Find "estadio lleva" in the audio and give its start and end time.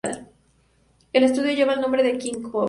1.23-1.73